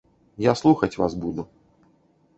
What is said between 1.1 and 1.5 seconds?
буду.